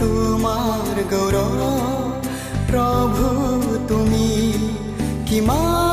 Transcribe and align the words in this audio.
তোমাৰ 0.00 0.96
গৌৰৱ 1.12 1.60
প্ৰভু 2.70 3.26
তুমি 3.88 4.28
কিমান 5.28 5.91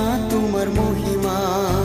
তেতিয়া 0.00 0.16
তোমাৰ 0.32 1.79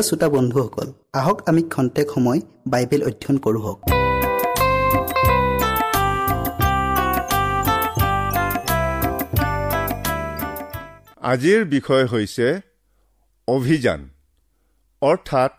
প্ৰিয় 0.00 0.08
শ্ৰোতা 0.08 0.28
বন্ধুসকল 0.28 0.88
আহক 1.14 1.38
আমি 1.48 1.62
খন্তেক 1.70 2.06
সময় 2.14 2.40
বাইবেল 2.66 3.00
অধ্যয়ন 3.02 3.36
কৰোঁ 3.44 3.62
হওক। 3.64 3.78
আজিৰ 11.32 11.60
বিষয় 11.74 12.04
হৈছে 12.06 12.46
অভিযান 13.48 14.00
অৰ্থাৎ 15.02 15.52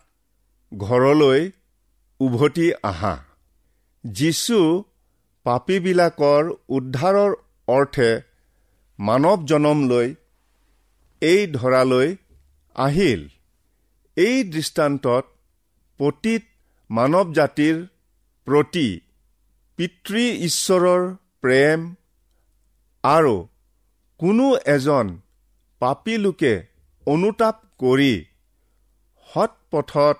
ঘৰলৈ 0.72 1.40
উভতি 2.20 2.68
আহা 2.82 3.14
যীশু 4.04 4.58
পাপীবিলাকৰ 5.46 6.42
উদ্ধাৰৰ 6.68 7.32
অৰ্থে 7.68 8.10
মানৱ 8.98 9.38
জনম 9.44 9.78
লৈ 9.88 10.08
এই 11.22 11.40
ধৰালৈ 11.58 12.08
আহিল। 12.76 13.22
এই 14.16 14.36
দৃষ্টান্তত 14.48 15.24
পতীত 16.00 16.42
মানৱ 16.90 17.28
জাতিৰ 17.38 17.76
প্ৰতি 18.46 18.88
পিতৃ 19.78 20.24
ঈশ্বৰৰ 20.48 21.06
প্ৰেম 21.42 21.86
আৰু 23.04 23.34
কোনো 24.20 24.48
এজন 24.74 25.14
পাপী 25.82 26.16
লোকে 26.18 26.52
অনুতাপ 27.06 27.56
কৰি 27.80 28.12
সৎ 29.28 29.56
পথত 29.70 30.18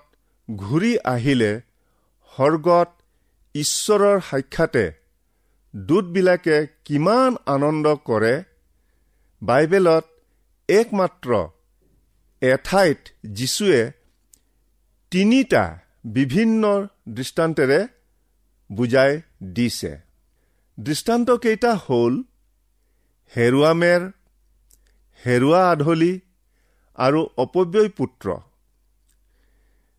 ঘূৰি 0.63 0.93
আহিলে 1.09 1.53
স্বৰ্গত 2.33 2.91
ঈশ্বৰৰ 3.55 4.19
সাক্ষাতে 4.29 4.85
দূতবিলাকে 5.75 6.57
কিমান 6.85 7.37
আনন্দ 7.49 7.93
কৰে 8.07 8.35
বাইবেলত 9.43 10.05
একমাত্ৰ 10.69 11.43
এঠাইত 12.43 13.01
যীশুৱে 13.33 13.81
তিনিটা 15.13 15.65
বিভিন্ন 16.07 16.63
দৃষ্টান্তেৰে 17.09 17.81
বুজাই 18.71 19.13
দিছে। 19.53 19.93
দৃষ্টান্তকেইটা 20.79 21.73
হ'ল 21.85 22.15
হেৰুৱা 23.37 23.73
মেৰ 23.73 24.03
হেৰুৱা 25.27 25.61
আধলি 25.71 26.15
আৰু 26.99 27.21
অপব্যয় 27.37 27.89
পুত্ৰ। 27.89 28.27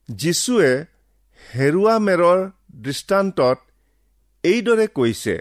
যীশুৱে 0.09 0.71
হেৰুৱা 1.55 1.95
মেৰৰ 1.99 2.39
দৃষ্টান্তত 2.75 3.57
এইদৰে 4.43 4.87
কৈছে 4.87 5.35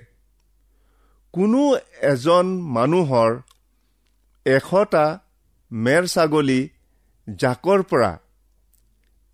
কোনো 1.35 1.63
এজন 2.03 2.47
মানুহৰ 2.77 3.31
এশটা 4.47 5.07
মেৰ 5.73 6.03
ছাগলী 6.07 6.61
জাকৰ 7.29 7.81
পৰা 7.91 8.13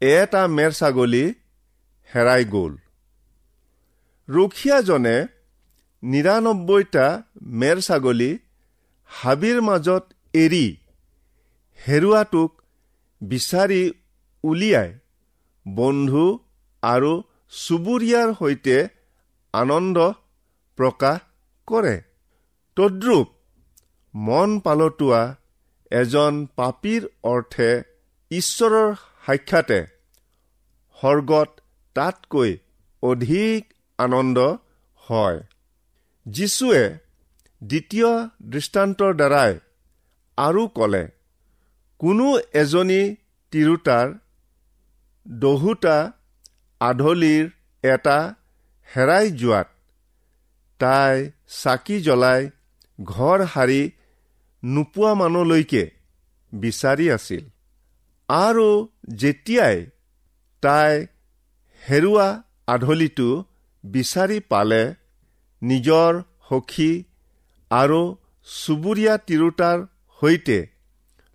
এটা 0.02 0.42
মেৰ 0.56 0.72
ছাগলী 0.72 1.24
হেৰাই 2.10 2.42
গ'ল। 2.54 2.72
ৰখীয়াজনে 4.28 5.16
নিৰান্নব্বৈটা 6.02 7.06
মেৰ 7.60 7.78
ছাগলী 7.80 8.30
হাবিৰ 9.10 9.58
মাজত 9.68 10.04
এৰি 10.34 10.66
হেৰুৱাটোক 11.78 12.50
বিচাৰি 13.20 13.82
উলিয়াই 14.44 14.90
বন্ধু 15.66 16.24
আৰু 16.82 17.12
চুবুৰীয়াৰ 17.52 18.28
সৈতে 18.40 18.76
আনন্দ 19.54 19.96
প্ৰকাশ 20.78 21.18
কৰে। 21.68 21.96
তদ্ৰূপ 22.76 23.26
মন 24.14 24.50
পালতোৱা 24.60 25.22
এজন 25.90 26.34
পাপীৰ 26.56 27.02
অৰ্থে 27.24 27.70
ঈশ্বৰৰ 28.30 28.88
সাক্ষাতে 29.26 29.80
স্বৰ্গত 30.98 31.50
তাতকৈ 31.96 32.50
অধিক 33.02 33.60
আনন্দ 33.98 34.38
হয়। 35.02 35.38
যীশুৱে 36.26 36.82
দ্বিতীয় 37.62 38.10
দৃষ্টান্তৰ 38.52 39.12
দ্বাৰাই 39.14 39.52
আৰু 40.38 40.62
ক'লে 40.68 41.04
কোনো 42.00 42.26
এজনী 42.54 43.02
তিৰোতাৰ 43.52 44.08
দহোটা 45.26 45.96
আধলিৰ 46.80 47.44
এটা 47.84 48.18
হেৰাই 48.88 49.26
যোৱাত 49.30 49.68
তাই 50.80 51.14
চাকি 51.62 51.96
জ্বলাই 52.00 52.40
ঘৰ 52.98 53.38
সাৰি 53.54 53.80
নোপোৱা 54.62 55.12
মানুহলৈকে 55.14 55.84
বিচাৰি 56.52 57.06
আছিল। 57.10 57.44
আৰু 58.28 58.68
যেতিয়াই 59.20 59.76
তাই 60.62 60.94
হেৰুৱা 61.82 62.28
আধলিটো 62.74 63.28
বিচাৰি 63.84 64.38
পালে 64.52 64.82
নিজৰ 65.62 66.10
সখী 66.48 66.92
আৰু 67.70 68.00
চুবুৰীয়া 68.48 69.14
তিৰোতাৰ 69.28 69.78
সৈতে 70.22 70.58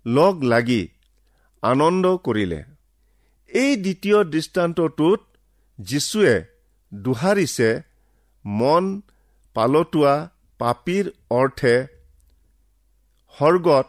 লগ 0.06 0.34
লাগি 0.44 0.82
আনন্দ 1.62 2.04
কৰিলে। 2.26 2.60
এই 3.50 3.72
দ্বিতীয় 3.76 4.18
দৃষ্টান্তটোত 4.24 5.20
যীশুৱে 5.78 6.34
দোহাৰিছে 6.92 7.70
মন 8.44 8.84
পালতোৱা 9.56 10.14
পাপীৰ 10.60 11.06
অৰ্থে 11.30 11.74
স্বৰ্গত 13.34 13.86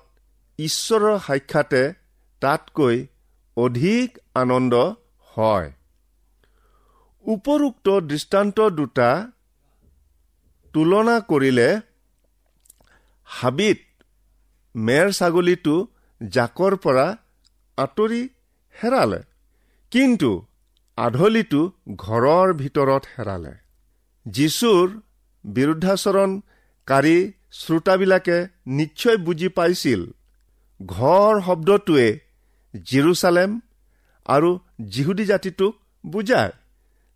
ঈশ্বৰৰ 0.59 1.17
সাক্ষাতে 1.27 1.83
তাতকৈ 2.41 2.95
অধিক 3.57 4.09
আনন্দ 4.41 4.73
হয়। 5.37 5.69
উপৰোক্ত 7.25 7.87
দৃষ্টান্ত 8.09 8.57
দুটা 8.77 9.09
তুলনা 10.73 11.15
কৰিলে 11.29 11.69
হাবিত 13.27 13.79
মেৰ 14.75 15.07
ছাগলীটো 15.17 15.75
জাকৰ 16.21 16.73
পৰা 16.83 17.07
আঁতৰি 17.77 18.21
হেৰালে 18.75 19.21
কিন্তু 19.91 20.31
আধলিটো 20.97 21.61
ঘৰৰ 22.03 22.47
ভিতৰত 22.61 23.03
হেৰালে। 23.13 23.53
যীশুৰ 24.25 24.85
বিৰুদ্ধাচৰণকাৰী 25.45 27.17
শ্ৰোতাবিলাকে 27.55 28.38
নিশ্চয় 28.79 29.17
বুজি 29.25 29.50
পাইছিল। 29.57 30.01
ঘৰ 30.79 31.33
শব্দটোৱে 31.47 32.07
জিৰচালেম 32.88 33.51
আৰু 34.25 34.50
জিহুদী 34.93 35.25
জাতিটোক 35.31 35.74
বুজায়। 36.03 36.51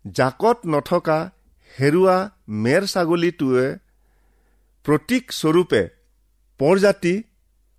জাকত 0.04 0.58
নথকা 0.72 1.18
হেৰুৱা 1.74 2.16
মেৰ 2.64 2.82
ছাগলীটোৱে 2.92 3.66
প্ৰতীক 4.84 5.24
স্বৰূপে 5.32 5.82
পৰজাতি 6.60 7.14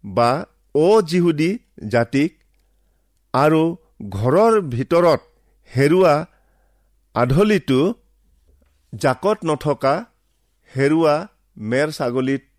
বা 0.03 0.29
অজিহুদী 0.75 1.51
জাতিক 1.95 2.31
আৰু 3.33 3.63
ঘৰৰ 4.17 4.53
ভিতৰত 4.75 5.21
হেৰুৱা 5.71 6.15
আধলিটো 7.15 7.81
জাকত 8.93 9.37
নথকা 9.49 9.93
হেৰুৱা 10.73 11.15
মেৰ 11.71 11.87
ছাগলীটোৰ 11.97 12.49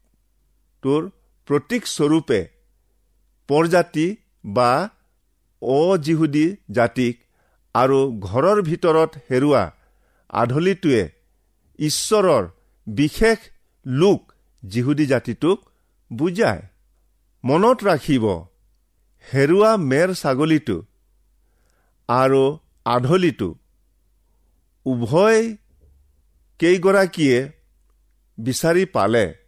প্ৰতীক 0.83 1.87
স্বৰূপে 1.87 2.41
পৰজাতি 3.49 4.07
বা 4.45 4.89
অজিহুদী 5.63 6.47
জাতিক 6.71 7.15
আৰু 7.75 7.99
ঘৰৰ 8.21 8.63
ভিতৰত 8.63 9.11
হেৰুৱা 9.31 9.63
আধলিটোৱে 10.31 11.03
ঈশ্বৰৰ 11.79 12.45
বিশেষ 12.87 13.39
লোক 13.87 14.33
যিহুদী 14.63 15.07
জাতিটোক 15.07 15.59
বুজায়। 16.13 16.63
মনত 17.45 17.79
ৰাখিব 17.85 18.25
হেৰুৱা 19.33 19.71
মেৰ 19.77 20.09
ছাগলীটো 20.15 20.77
আৰু 22.09 22.43
আধলিটো। 22.85 23.51
উভয় 24.87 25.57
কেইগৰাকীয়ে 26.61 27.39
বিচাৰি 28.39 28.85
পালে। 28.85 29.42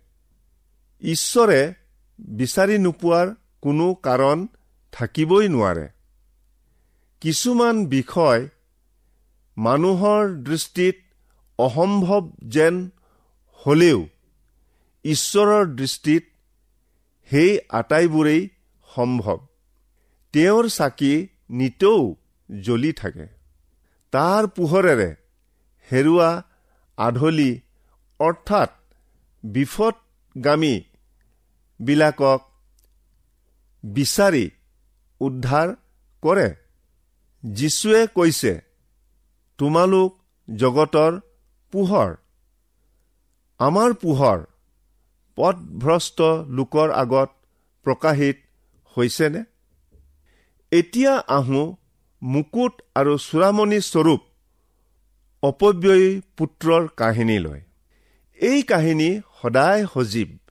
ঈশ্বৰে 1.04 1.74
বিচাৰি 2.18 2.78
নোপোৱাৰ 2.78 3.34
কোনো 3.60 3.94
কাৰণ 3.94 4.46
থাকিবই 4.92 5.48
নোৱাৰে। 5.48 5.88
কিছুমান 7.20 7.86
বিষয় 7.86 8.48
মানুহৰ 9.56 10.22
দৃষ্টিত 10.42 10.96
অসম্ভৱ 11.58 12.22
যেন 12.48 12.90
হলেও 13.66 14.06
ঈশ্বৰৰ 15.04 15.66
দৃষ্টিত 15.74 16.24
সেই 17.30 17.58
আটাইবোৰেই 17.70 18.48
সম্ভৱ। 18.94 19.38
তেওঁৰ 20.32 20.68
চাকি 20.68 21.28
নিতৌ 21.50 22.14
জ্বলি 22.62 22.92
থাকে। 22.92 23.26
তাৰ 24.12 24.46
পোহৰেৰে 24.46 25.10
হেৰুৱা 25.92 26.42
আধলি 26.96 27.52
অৰ্থাৎ 28.20 28.70
বিপদগামী 29.44 30.74
বিলাকক 31.80 32.40
বিচাৰি 33.84 34.50
উদ্ধাৰ 35.20 35.74
কৰে। 36.22 36.54
যীশুৱে 37.44 38.06
কৈছে 38.06 38.62
তোমালোক 39.58 40.18
জগতৰ 40.56 41.20
পোহৰ। 41.72 42.14
আমাৰ 43.58 43.92
পোহৰ 43.92 44.44
পথভ্ৰষ্ট 45.36 46.22
লোকৰ 46.48 46.90
আগত 46.90 47.30
প্ৰকাশিত 47.84 48.36
হৈছেনে? 48.96 49.44
এতিয়া 50.72 51.18
আহোঁ 51.18 51.76
মুকুট 52.22 52.82
আৰু 52.94 53.18
চূড়ামণি 53.18 53.80
স্বৰূপ 53.80 54.20
অপব্যয়ী 55.42 56.20
পুত্ৰৰ 56.36 56.88
কাহিনীলৈ। 56.96 57.60
এই 58.34 58.62
কাহিনী 58.62 59.20
সদায় 59.42 59.86
সজীৱ। 59.86 60.43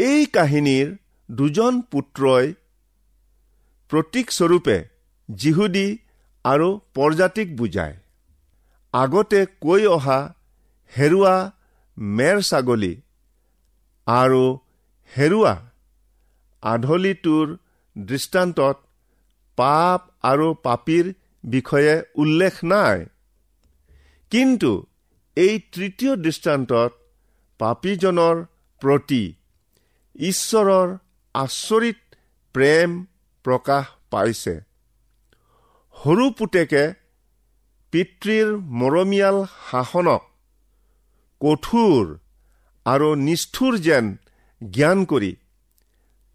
এই 0.00 0.26
কাহিনীৰ 0.34 0.90
দুজন 1.28 1.78
পুত্ৰই 1.92 2.46
প্ৰতীকস্বৰূপে 3.90 4.76
যিহুদী 5.28 5.88
আৰু 6.44 6.68
প্ৰজাতিক 6.94 7.48
বুজায়। 7.56 7.96
আগতে 8.94 9.40
কৈ 9.64 9.82
অহা 9.86 10.20
হেৰুৱা 10.92 11.34
মেৰ 12.16 12.38
ছাগলী 12.40 12.92
আৰু 14.06 14.44
হেৰুৱা 15.12 15.54
আধলিটোৰ 16.62 17.46
দৃষ্টান্তত 17.96 18.76
পাপ 19.58 20.00
আৰু 20.22 20.48
পাপীৰ 20.66 21.06
বিষয়ে 21.44 21.94
উল্লেখ 22.14 22.54
নাই। 22.64 23.04
কিন্তু 24.32 24.72
এই 25.36 25.54
তৃতীয় 25.72 26.12
দৃষ্টান্তত 26.16 26.90
পাপীজনৰ 27.60 28.36
প্ৰতি 28.82 29.22
ঈশ্বৰৰ 30.20 30.88
আচৰিত 31.34 31.98
প্ৰেম 32.54 32.90
প্ৰকাশ 33.44 33.84
পাইছে। 34.12 34.54
সৰু 35.96 36.26
পুতেকে 36.38 36.82
পিতৃৰ 37.92 38.48
মৰমীয়াল 38.80 39.38
শাসনক 39.70 40.22
কঠোৰ 41.40 42.04
আৰু 42.86 43.08
নিষ্ঠুৰ 43.26 43.78
যেন 43.86 44.04
জ্ঞান 44.60 44.98
কৰি 45.12 45.32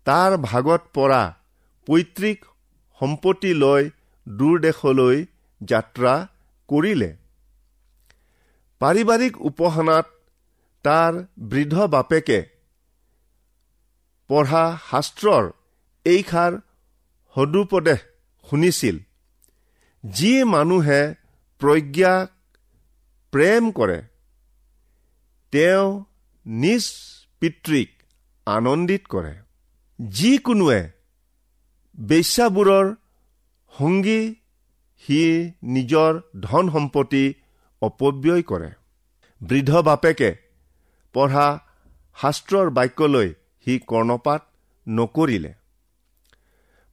তাৰ 0.08 0.32
ভাগত 0.48 0.82
পৰা 0.96 1.22
পৈতৃক 1.88 2.40
সম্পত্তি 3.00 3.52
লৈ 3.54 3.84
দূৰদেশলৈ 4.28 5.18
যাত্ৰা 5.62 6.14
কৰিলে। 6.70 7.12
পাৰিবাৰিক 8.82 9.34
উপাসনাত 9.50 10.08
তাৰ 10.86 11.14
বৃদ্ধ 11.50 11.76
বাপেকে 11.94 12.40
পঢ়া 14.30 14.66
শাস্ত্ৰৰ 14.92 15.46
এইষাৰ 16.06 16.54
সদুপদেশ 17.36 18.00
শুনিছিল। 18.48 18.96
যি 20.04 20.34
মানুহে 20.44 21.02
প্ৰজ্ঞাক 21.62 22.28
প্ৰেম 23.34 23.64
কৰে 23.72 24.00
তেওঁ 25.54 25.88
নিজ 26.46 26.86
পিতৃক 27.40 27.90
আনন্দিত 28.48 29.04
কৰে। 29.10 29.34
যিকোনোৱে 30.00 30.82
বেশ্যাবোৰৰ 31.98 32.86
সংগী 33.74 34.22
সি 35.04 35.22
নিজৰ 35.64 36.12
ধন 36.42 36.66
সম্পত্তি 36.70 37.26
অপব্যয় 37.82 38.44
কৰে। 38.44 38.70
বৃদ্ধ 39.42 39.72
বাপেকে 39.88 40.32
পঢ়া 41.16 41.48
শাস্ত্ৰৰ 42.22 42.70
বাক্যলৈ 42.70 43.30
সি 43.66 43.74
কৰ্ণপাত 43.92 44.42
নকৰিলে। 44.88 45.52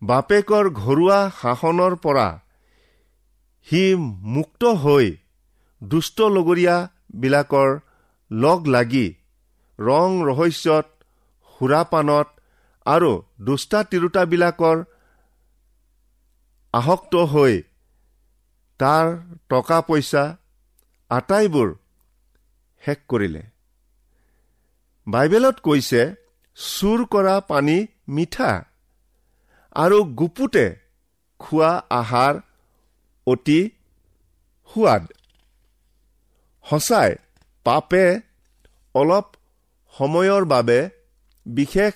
বাপেকৰ 0.03 0.65
ঘৰুৱা 0.77 1.19
শাসনৰ 1.41 1.95
পৰা 2.05 2.29
সি 3.67 3.83
মুক্ত 4.37 4.63
হৈ 4.85 5.07
দুষ্ট 5.83 6.19
লগৰীয়াবিলাকৰ 6.37 7.69
লগ 8.31 8.61
লাগি 8.75 9.07
ৰং 9.79 10.09
ৰহস্যত 10.29 10.87
সুৰাপানত 11.51 12.29
আৰু 12.87 13.13
দুষ্টা 13.47 13.79
তিৰোতাবিলাকৰ 13.91 14.79
আসক্ত 16.75 17.15
হৈ 17.33 17.55
তাৰ 18.81 19.07
টকা 19.51 19.79
পইচা 19.89 20.25
আটাইবোৰ 21.11 21.69
শেষ 22.83 22.99
কৰিলে। 23.11 23.43
বাইবেলত 25.07 25.57
কৈছে 25.67 26.03
চুৰ 26.59 27.01
কৰা 27.07 27.37
পানী 27.41 27.79
মিঠা 28.09 28.51
আৰু 29.77 29.99
গুপুতে 30.19 30.65
খোৱা 31.41 31.71
আহাৰ 31.91 32.35
অতি 33.27 33.61
সোৱাদ। 34.71 35.03
সঁচাই 36.65 37.11
পাপে 37.67 38.05
অলপ 38.95 39.27
সময়ৰ 39.95 40.45
বাবে 40.45 40.79
বিশেষ 41.47 41.95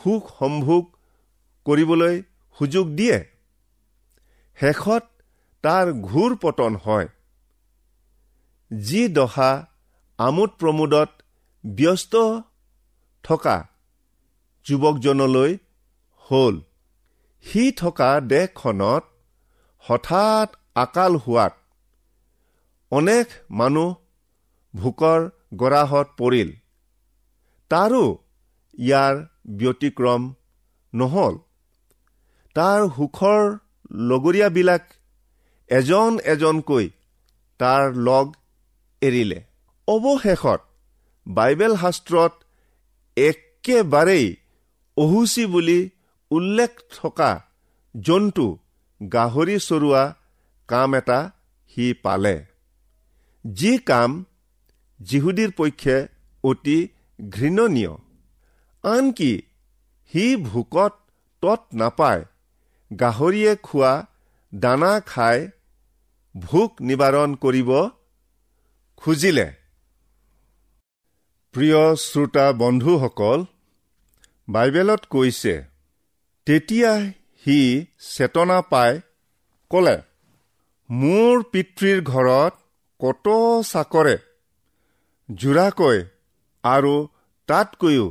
সুখ 0.00 0.22
সম্ভোগ 0.38 0.82
কৰিবলৈ 1.66 2.16
সুযোগ 2.58 2.86
দিয়ে। 2.94 3.18
শেষত 4.58 5.04
তাৰ 5.64 5.86
ঘূৰ 6.02 6.36
পতন 6.42 6.72
হয়। 6.76 7.08
যি 8.70 9.02
দশা 9.08 9.50
আমোদ 10.18 10.50
প্ৰমোদত 10.60 11.10
ব্যস্ত 11.64 12.14
থকা 13.24 13.56
যুৱকজনলৈ 14.66 15.52
হ'ল। 16.30 16.54
সি 17.46 17.64
থকা 17.72 18.10
দেশখনত 18.30 19.04
হঠাৎ 19.84 20.48
আকাল 20.74 21.12
হোৱাত 21.16 21.54
অনেক 22.92 23.26
মানুহ 23.50 23.90
ভোকৰ 24.74 25.20
গৰাহত 25.56 26.08
পৰিল। 26.18 26.50
তাৰো 27.70 28.04
ইয়াৰ 28.78 29.14
ব্যতিক্ৰম 29.58 30.22
নহল। 30.92 31.34
তাৰ 32.56 32.80
সুখৰ 32.96 33.42
লগৰীয়াবিলাক 34.10 34.84
এজন 35.70 36.18
এজনকৈ 36.24 36.86
তাৰ 37.60 37.82
লগ 38.08 38.26
এৰিলে। 39.02 39.38
অৱশেষত 39.88 40.60
বাইবেল 41.26 41.72
শাস্ত্ৰত 41.76 42.32
একেবাৰেই 43.16 44.26
অহুচি 44.96 45.46
বুলি 45.46 45.80
উল্লেখ 46.30 46.72
থকা 46.96 47.30
জন্তু 47.94 48.46
গাহৰি 49.12 49.56
চৰোৱা 49.58 50.02
কাম 50.68 50.94
এটা 50.94 51.18
সি 51.70 51.94
পালে। 52.02 52.36
যি 53.44 53.78
কাম 53.78 54.10
যিহুদীৰ 55.00 55.50
পক্ষে 55.56 55.96
অতি 56.44 56.78
ঘৃণনীয়। 57.30 57.94
আনকি 58.84 59.32
সি 60.12 60.24
ভোকত 60.36 60.92
তত 61.42 61.60
নাপায় 61.72 62.22
গাহৰিয়ে 62.90 63.52
খোৱা 63.56 63.92
দানা 64.52 64.92
খাই 65.00 65.38
ভোক 66.34 66.70
নিবাৰণ 66.80 67.30
কৰিব 67.34 67.70
খুজিলে। 68.96 69.46
প্ৰিয় 71.54 71.80
শ্ৰোতা 71.96 72.46
বন্ধুসকল 72.52 73.44
বাইবেলত 74.48 75.02
কৈছে 75.10 75.54
তেতিয়া 76.46 76.92
সি 77.44 77.58
চেতনা 78.00 78.58
পাই 78.62 79.00
ক'লে 79.70 79.96
মোৰ 80.90 81.42
পিতৃৰ 81.52 82.02
ঘৰত 82.02 82.54
কত 83.00 83.26
চাকৰে? 83.70 84.16
জোৰাকৈ 85.28 85.98
আৰু 86.64 86.94
তাতকৈও 87.48 88.06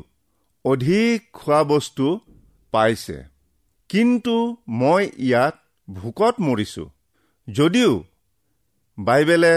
অধিক 0.65 1.17
খোৱা 1.33 1.63
বস্তু 1.63 2.07
পাইছে। 2.73 3.17
কিন্তু 3.89 4.35
মই 4.67 5.03
ইয়াত 5.17 5.55
ভোকত 5.87 6.35
মৰিছোঁ। 6.39 6.89
যদিও 7.47 8.03
বাইবেলে 8.97 9.55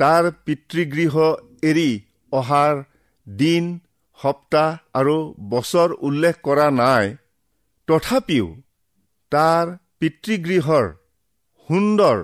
তাৰ 0.00 0.30
পিতৃগৃহ 0.44 1.14
এৰি 1.62 1.90
অহাৰ 2.32 2.74
দিন 3.26 3.64
সপ্তাহ 4.18 4.68
আৰু 4.98 5.16
বছৰ 5.50 5.88
উল্লেখ 6.08 6.34
কৰা 6.46 6.66
নাই। 6.80 7.06
তথাপিও 7.88 8.46
তাৰ 9.32 9.66
পিতৃগৃহৰ 9.98 10.86
সুন্দৰ 11.68 12.16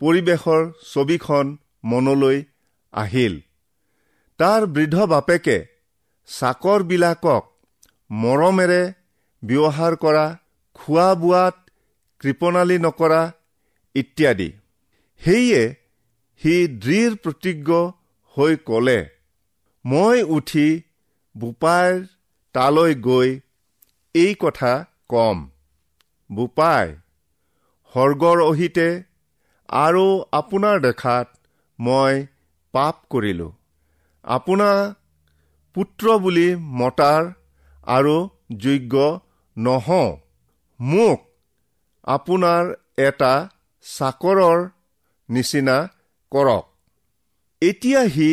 পৰিৱেশৰ 0.00 0.62
ছবিখন 0.92 1.46
মনলৈ 1.84 2.38
আহিল। 2.92 3.34
তাৰ 4.40 4.66
বৃদ্ধ 4.74 5.06
বাপেকে 5.12 5.58
চাকৰবিলাকক 6.28 7.44
মৰমেৰে 8.10 8.82
ব্যৱহাৰ 9.42 9.94
কৰা 10.04 10.26
খোৱা 10.78 11.08
বোৱাত 11.22 11.56
কৃপণালী 12.20 12.76
নকৰা 12.78 13.22
ইত্যাদি। 13.94 14.48
সেয়ে 15.22 15.62
সি 16.40 16.54
দৃঢ় 16.82 17.14
প্ৰতিজ্ঞ 17.22 17.70
হৈ 18.36 18.52
ক'লে 18.68 18.98
মই 19.84 20.18
উঠি 20.36 20.66
বোপাইৰ 21.38 21.98
তালৈ 22.54 22.94
গৈ 23.02 23.30
এই 24.14 24.32
কথা 24.38 24.72
কম। 25.08 25.44
বোপাই 26.30 26.86
সৰ্গৰ 27.94 28.42
অহিতে 28.44 28.86
আৰু 29.68 30.04
আপোনাৰ 30.32 30.80
দেখাত 30.80 31.26
মই 31.78 32.14
পাপ 32.74 32.96
কৰিলোঁ। 33.10 33.50
আপোনাৰ 34.24 34.80
পুত্ৰ 35.74 36.16
বুলি 36.18 36.46
মতাৰ 36.78 37.28
আৰু 37.86 38.16
যোগ্য 38.58 39.04
নহওঁ। 39.56 40.08
মোক 40.80 41.24
আপোনাৰ 42.06 42.72
এটা 42.98 43.32
চাকৰৰ 43.84 44.58
নিচিনা 45.28 45.76
কৰক। 46.32 46.64
এতিয়া 47.62 48.02
সি 48.08 48.30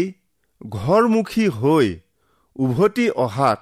ঘৰমুখী 0.62 1.46
হৈ 1.58 1.88
উভতি 2.56 3.06
অহাত 3.26 3.60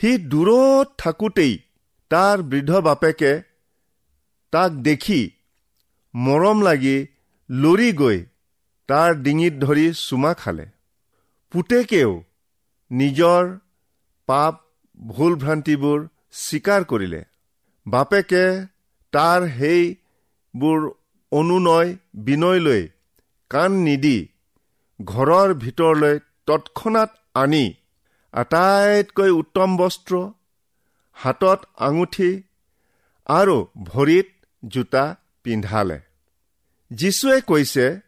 সি 0.00 0.10
দূৰত 0.32 0.86
থাকোঁতেই 0.98 1.54
তাৰ 2.10 2.42
বৃদ্ধ 2.50 2.80
বাপেকে 2.86 3.32
তাক 4.52 4.70
দেখি 4.86 5.20
মৰম 6.14 6.58
লাগি 6.62 6.96
লৰি 7.50 7.88
গৈ 7.92 8.18
তাৰ 8.88 9.10
ডিঙিত 9.24 9.54
ধৰি 9.64 9.86
চুমা 10.00 10.32
খালে। 10.34 10.66
পুতেকেও 11.52 12.12
নিজৰ 12.90 13.42
পাপ 14.28 14.54
ভুল 15.08 15.32
ভ্ৰান্তিবোৰ 15.42 15.98
স্বীকাৰ 16.40 16.84
কৰিলে। 16.90 17.22
বাপেকে 17.86 18.44
তাৰ 19.12 19.40
সেইবোৰ 19.56 20.78
অনুনয় 21.32 21.90
বিনয়লৈ 22.24 22.82
কাণ 23.50 23.70
নিদি 23.86 24.18
ঘৰৰ 25.00 25.48
ভিতৰলৈ 25.64 26.14
তৎক্ষণাত 26.46 27.10
আনি 27.34 27.64
আটাইতকৈ 28.32 29.30
উত্তম 29.30 29.76
বস্ত্ৰ 29.76 30.30
হাতত 31.16 31.60
আঙুঠি 31.76 32.42
আৰু 33.26 33.66
ভৰিত 33.82 34.28
জোতা 34.68 35.16
পিন্ধালে। 35.42 36.00
যীশুৱে 36.90 37.40
কৈছে 37.40 38.00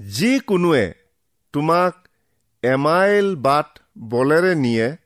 যিকোনোৱে 0.00 0.94
তোমাক 1.52 1.94
এমাইল 2.62 3.36
বাট 3.36 3.78
বলেৰে 3.98 4.54
নিয়ে 4.54 4.96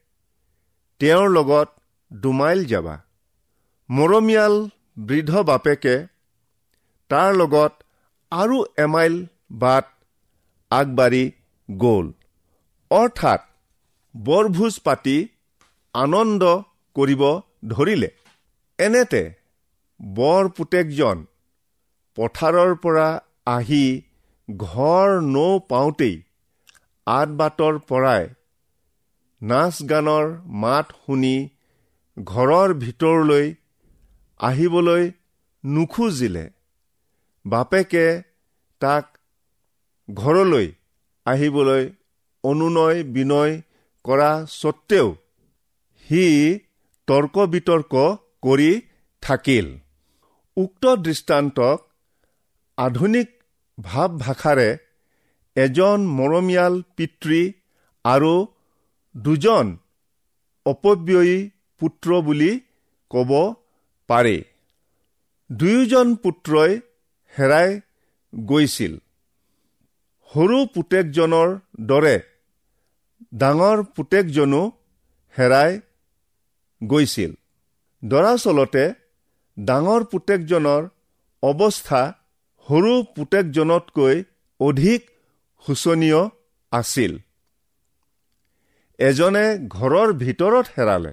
তেওঁৰ 1.01 1.29
লগত 1.31 1.68
দুমাইল 2.12 2.64
যাবা। 2.64 2.96
মৰমীয়াল 3.90 4.55
বৃদ্ধ 4.98 5.33
বাপেকে 5.42 6.07
তাৰ 7.11 7.35
লগত 7.35 7.72
আৰু 8.33 8.64
এমাইল 8.79 9.27
বাট 9.51 9.87
আগবাঢ়ি 10.70 11.24
গ'ল। 11.68 12.12
অৰ্থাৎ 12.90 13.40
বৰভোজ 14.14 14.75
পাতি 14.87 15.16
আনন্দ 15.94 16.42
কৰিব 16.97 17.23
ধৰিলে। 17.68 18.09
এনেতে 18.79 19.23
বৰ 20.01 20.49
পুতেকজন 20.57 21.27
পথাৰৰ 22.16 22.73
পৰা 22.85 23.09
আহি 23.47 23.85
ঘৰ 24.49 25.14
নৌ 25.35 25.51
পাওঁতেই 25.68 26.16
আঠ 27.07 27.29
বাটৰ 27.38 27.79
পৰাই 27.88 28.25
নাচ 29.42 29.77
গানৰ 29.90 30.27
মাত 30.62 30.87
শুনি 30.99 31.37
ঘৰৰ 32.16 32.75
ভিতৰলৈ 32.83 33.47
আহিবলৈ 34.40 35.05
নোখোজিলে। 35.64 36.44
বাপেকে 37.44 38.07
তাক 38.81 39.05
ঘৰলৈ 40.09 40.68
আহিবলৈ 41.27 41.85
অনুনয় 42.44 42.99
বিনয় 43.14 43.55
কৰা 44.09 44.31
স্বত্তেও 44.51 45.09
সি 46.07 46.23
তৰ্ক 47.09 47.37
বিতৰ্ক 47.53 47.94
কৰি 48.42 48.71
থাকিল। 49.23 49.66
উক্ত 50.57 50.85
দৃষ্টান্তক 51.07 51.79
আধুনিক 52.79 53.29
ভাৱ 53.79 54.11
ভাষাৰে 54.25 54.68
এজন 55.57 55.99
মৰমীয়াল 56.18 56.75
পিতৃ 56.97 57.40
আৰু 58.05 58.33
দুজন 59.14 59.66
অপব্যয়ী 60.66 61.37
পুত্ৰ 61.81 62.09
বুলি 62.27 62.53
ক'ব 63.11 63.31
পাৰি। 64.09 64.38
দুয়োজন 65.51 66.07
পুত্ৰই 66.23 66.73
হেৰাই 67.35 67.71
গৈছিল। 68.33 68.94
সৰু 70.31 70.59
পুতেকজনৰ 70.75 71.49
দৰে 71.88 72.16
ডাঙৰ 73.35 73.78
পুতেকজনো 73.96 74.62
হেৰাই 75.37 75.72
গৈছিল। 76.81 77.33
দৰাচলতে 78.02 78.85
ডাঙৰ 79.57 80.04
পুতেকজনৰ 80.04 80.83
অৱস্থা 81.42 82.02
সৰু 82.68 82.92
পুতেকজনতকৈ 83.16 84.16
অধিক 84.61 85.00
শোচনীয় 85.64 86.20
আছিল। 86.72 87.12
এজনে 88.98 89.46
ঘৰৰ 89.68 90.09
ভিতৰত 90.22 90.66
হেৰালে 90.76 91.12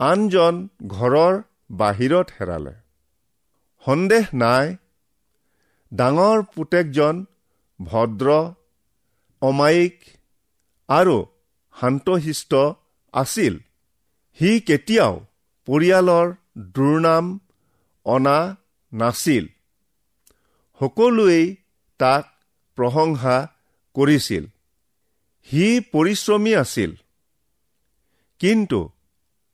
আনজন 0.00 0.54
ঘৰৰ 0.86 1.34
বাহিৰত 1.78 2.28
হেৰালে। 2.36 2.74
সন্দেহ 3.84 4.24
নাই 4.34 4.66
ডাঙৰ 5.92 6.38
পুতেকজন 6.54 7.14
ভদ্ৰ 7.80 8.28
অমায়িক 9.42 9.96
আৰু 10.88 11.26
শান্তশিষ্ট 11.80 12.54
আছিল। 13.12 13.58
সি 14.38 14.60
কেতিয়াও 14.60 15.26
পৰিয়ালৰ 15.66 16.26
দুৰ্নাম 16.58 17.40
অনা 18.04 18.56
নাছিল। 18.92 19.46
সকলোৱেই 20.80 21.56
তাক 21.98 22.24
প্ৰশংসা 22.76 23.36
কৰিছিল। 23.94 24.44
সি 25.48 25.80
পৰিশ্ৰমী 25.92 26.54
আছিল। 26.54 26.90
কিন্তু 28.38 28.90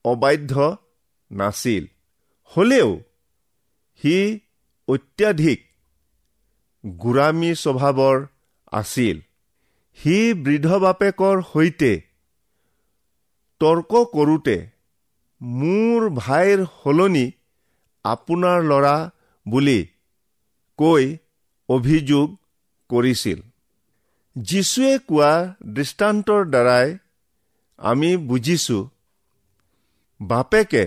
অবাধ্য 0.05 0.77
নাছিল। 1.31 1.85
হলেও 2.44 3.01
সি 4.03 4.40
অত্যাধিক 4.88 5.61
গোৰামী 6.87 7.55
স্বভাৱৰ 7.55 8.27
আছিল। 8.73 9.20
সি 9.98 10.16
বৃদ্ধ 10.44 10.68
বাপেকৰ 10.85 11.37
সৈতে 11.52 11.92
তৰ্ক 13.61 13.92
কৰোঁতে 14.14 14.57
মোৰ 15.40 16.09
ভাইৰ 16.16 16.64
সলনি 16.74 17.26
আপোনাৰ 18.04 18.59
ল'ৰা 18.70 18.96
বুলি 19.46 19.80
কৈ 20.78 21.04
অভিযোগ 21.68 22.26
কৰিছিল। 22.90 23.38
যীশুৱে 24.37 24.92
কোৱা 25.09 25.33
দৃষ্টান্তৰ 25.74 26.42
দ্বাৰাই 26.50 26.88
আমি 27.78 28.11
বুজিছো 28.28 28.78
বাপেকে 30.20 30.85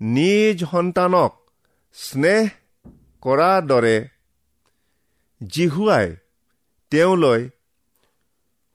নিজ 0.00 0.64
সন্তানক 0.70 1.32
স্নেহ 1.96 2.44
কৰা 3.22 3.50
দৰে 3.70 3.96
জিহুৱাই 5.40 6.08
তেওঁলৈ 6.92 7.40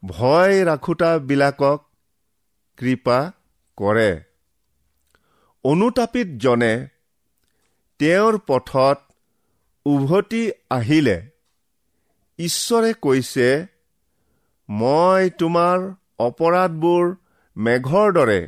ভয় 0.06 0.64
ৰাখোতাবিলাকক 0.64 1.84
কৃপা 2.78 3.18
কৰে। 3.78 4.10
অনুতাপিতজনে 5.64 6.88
তেওঁৰ 8.00 8.38
পথত 8.46 8.98
উভতি 9.86 10.42
আহিলে। 10.70 11.16
ঈশ্বৰে 12.38 12.90
কৈছে 13.02 13.48
মই 14.68 15.30
তোমাৰ 15.38 15.78
অপৰাধবোৰ 16.18 17.14
মেঘৰ 17.56 18.12
দৰে 18.12 18.40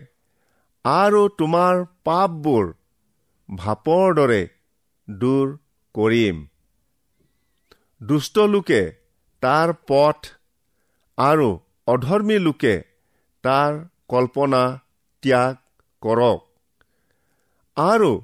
আৰু 0.85 1.23
তোমাৰ 1.39 1.85
পাপবোৰ 2.05 2.73
ভাপৰ 3.49 4.15
দৰে 4.15 4.43
দূৰ 5.11 5.59
কৰিম। 5.95 6.47
দুষ্ট 8.03 8.39
লোকে 8.39 8.83
তাৰ 9.43 9.73
পথ 9.89 10.27
আৰু 11.19 11.61
অধৰ্মী 11.87 12.39
লোকে 12.39 12.83
তাৰ 13.43 13.85
কল্পনা 14.09 14.81
ত্যাগ 15.23 15.57
কৰক। 16.01 16.41
আৰু 17.77 18.23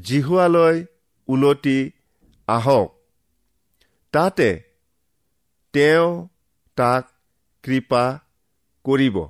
জিহুৱালৈ 0.00 0.86
ওলটি 1.28 1.90
আহক। 2.46 2.88
তাতে 4.12 4.62
তেওঁ 5.72 6.28
তাক 6.76 7.04
কৃপা 7.62 8.18
কৰিব। 8.84 9.26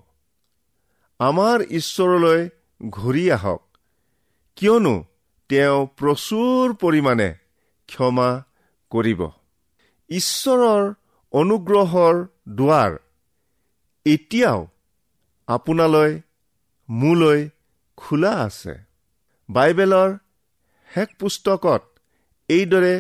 আমাৰ 1.18 1.60
ঈশ্বৰলৈ 1.60 2.48
ঘূৰি 2.88 3.30
আহক। 3.30 3.62
কিয়নো 4.56 5.04
তেওঁ 5.48 5.86
প্ৰচুৰ 5.96 6.74
পৰিমাণে 6.74 7.34
ক্ষমা 7.86 8.42
কৰিব। 8.90 9.28
ঈশ্বৰৰ 10.08 10.94
অনুগ্ৰহৰ 11.32 12.26
দুৱাৰ। 12.50 12.92
এতিয়াও 14.06 14.60
আপোনালৈ 15.48 16.12
মোলৈ 16.88 17.40
খোলা 17.98 18.32
আছে। 18.44 18.74
বাইবেলৰ 19.48 20.10
শেষ 20.90 21.08
পুস্তকত 21.18 21.82
এইদৰে 22.48 22.94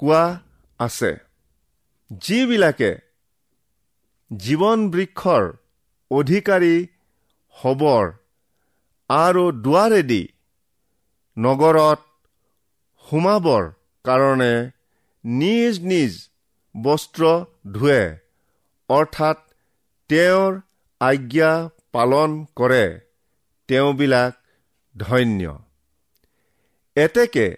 কোৱা 0.00 0.22
আছে 0.80 1.12
যিবিলাকে 2.10 2.92
জীৱন 4.30 4.78
বৃক্ষৰ 4.90 5.44
অধিকাৰী 6.10 6.76
হবৰ 7.56 8.04
আৰু 9.10 9.44
দুৱাৰেদি 9.64 10.22
নগৰত 11.36 12.00
সোমাবৰ 13.04 13.62
কাৰণে 14.04 14.52
নিজ 15.24 15.74
নিজ 15.84 16.12
বস্ত্ৰ 16.74 17.22
ধুৱে। 17.72 18.02
অৰ্থাৎ 18.88 19.38
তেওঁৰ 20.08 20.60
আজ্ঞা 21.00 21.68
পালন 21.92 22.46
কৰে 22.56 23.00
তেওঁবিলাক 23.68 24.32
ধন্য। 24.96 25.58
এতেকে 26.96 27.56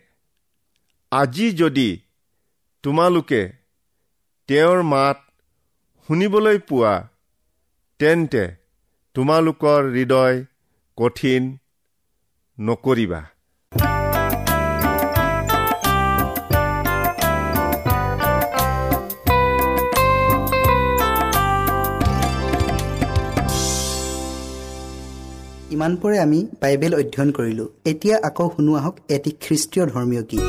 আজি 1.13 1.53
যদি 1.53 2.01
তোমালোকে 2.83 3.53
তেওঁৰ 4.49 4.83
মাত 4.83 5.19
শুনিবলৈ 6.09 6.59
পোৱা 6.59 7.09
তেন্তে 7.99 8.45
তোমালোকৰ 9.15 9.83
হৃদয় 9.93 10.45
কঠিন 10.97 11.43
নকৰিবা। 12.61 13.34
ইমানপৰে 25.75 26.17
আমি 26.27 26.39
বাইবেল 26.63 26.93
অধ্যয়ন 27.01 27.31
কৰিলোঁ। 27.39 27.69
এতিয়া 27.91 28.17
আকৌ 28.29 28.47
শুনো 28.55 28.73
আহক 28.81 28.95
এটি 29.17 29.31
খ্ৰীষ্টীয় 29.43 29.85
ধৰ্মীয় 29.93 30.23
গীত। 30.31 30.47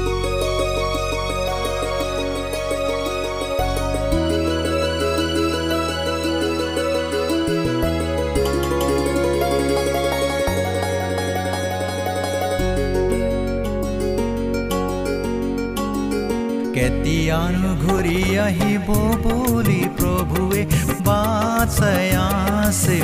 কেতিয়ানো 16.75 17.71
ঘূৰি 17.83 18.19
আহিব 18.45 18.87
বুলি 19.23 19.81
প্ৰভুৱে 19.97 20.61
বাচাই 21.07 22.07
আছে 22.23 22.97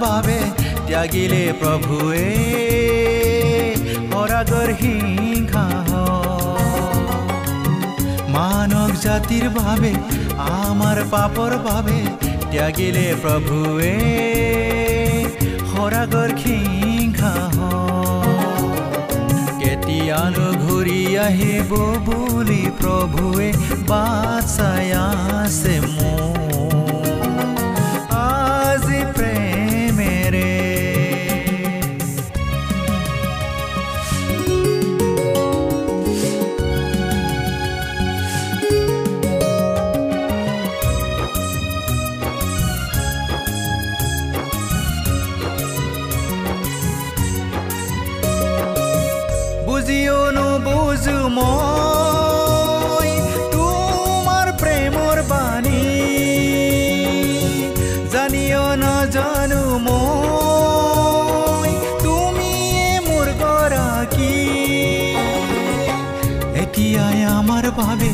বাবে 0.00 0.38
ত্যাগিলে 0.86 1.44
প্ৰভুৱে 1.60 2.26
পৰাগৰ 4.12 4.70
সিংহা 4.80 5.64
মানৱ 8.34 8.92
জাতিৰ 9.04 9.46
বাবে 9.56 9.92
আমাৰ 10.58 10.98
পাপৰ 11.12 11.56
বাবে 11.66 11.98
ত্যাগিলে 12.50 13.06
প্ৰভুৱে 13.22 13.94
সৰাগৰ 15.70 16.30
সিংহা 16.42 17.34
কেতিয়ানো 19.60 20.46
ঘূৰি 20.62 21.00
আহিব 21.26 21.70
বুলি 22.06 22.62
প্ৰভুৱে 22.80 23.48
বাচাই 23.90 24.88
আছে 25.02 25.74
মোক 25.86 26.67
মই 51.36 53.10
তোমাৰ 53.54 54.46
প্ৰেমৰ 54.60 55.16
বাণী। 55.30 55.84
জানিও 58.12 58.66
নাজানো 58.82 59.62
মই 59.86 61.70
তুমিয়ে 62.04 62.88
মোৰ 63.08 63.28
গৰাকী। 63.42 64.36
এতিয়াই 66.62 67.18
আমাৰ 67.38 67.64
বাবে 67.78 68.10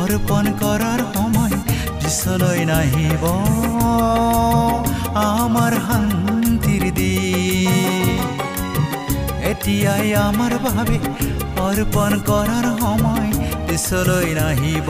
অৰ্পণ 0.00 0.44
কৰাৰ 0.62 1.00
সময় 1.14 1.54
পিছলৈ 2.00 2.60
নাহিব। 2.72 3.24
আমাৰ 5.30 5.72
শান্তিৰ 5.86 6.84
দি 6.98 7.14
এতিয়াই 9.50 10.08
আমাৰ 10.28 10.52
বাবে 10.64 10.98
অৰ্পণ 11.60 12.12
কৰাৰ 12.28 12.66
সময় 12.82 13.30
পিছলৈ 13.66 14.28
নাহিব। 14.40 14.88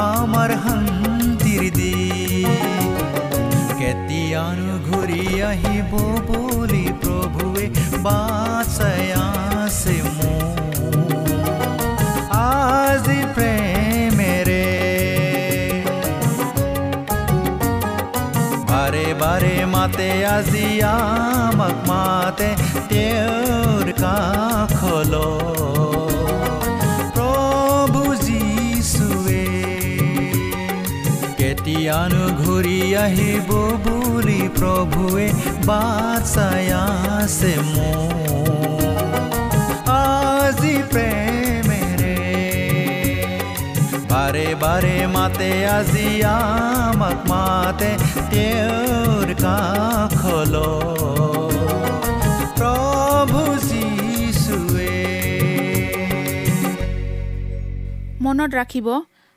আমাৰ 0.00 0.50
শান্তিৰ 0.64 1.62
দি 1.78 1.94
কেতিয়ানো 3.80 4.74
ঘূৰি 4.88 5.22
আহিব 5.50 5.92
বুলি 6.28 6.84
প্ৰভুৱে 7.02 7.66
বাচাই 8.06 9.06
আছে 9.22 9.96
মোক 10.16 10.56
আজি 12.38 13.20
প্ৰেমেৰে 13.34 13.61
মাতে 19.92 20.12
আজি 20.34 20.66
আমাক 20.90 21.76
মাতে 21.88 22.48
তেওঁৰ 22.90 23.86
কাষল 24.00 25.12
প্ৰভু 27.14 28.02
যীশুৱে 28.24 29.44
কেতিয়ানো 31.38 32.24
ঘূৰি 32.40 32.78
আহিব 33.04 33.48
বুলি 33.84 34.40
প্ৰভুৱে 34.58 35.26
বাচাই 35.68 36.66
আছে 36.80 37.52
মোক 37.68 38.22
বাৰে 44.62 44.96
মাতে 45.06 45.50
আজি 45.68 46.08
আমাক 46.30 47.18
মাতে 47.30 47.90
তেওঁৰ 48.30 49.28
কাষল 49.42 50.54
প্ৰভু 52.58 53.40
যীশুৱে 53.68 54.94
মনত 58.24 58.50
ৰাখিব 58.60 58.88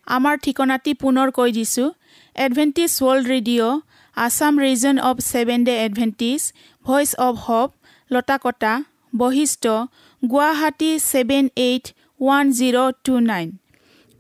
আমাৰ 0.08 0.36
ঠিকনাটি 0.43 0.91
পুনৰ 1.01 1.28
কৈ 1.32 1.49
দিছোঁ। 1.51 1.89
Adventist 2.36 2.91
world 2.99 3.25
radio' 3.34 3.82
Assam 4.17 4.54
region 4.60 4.95
of 5.10 5.17
seven 5.32 5.60
day 5.63 5.73
Adventist 5.86 6.41
voice 6.86 7.10
of 7.19 7.36
hope 7.45 7.69
Latakata 8.12 8.73
Basistha 9.13 9.63
Guwahati 10.23 10.91
seven 11.12 11.45
eight 11.67 11.86
one 12.19 12.45
zero' 12.58 12.78
two 13.06 13.13
nine 13.30 13.47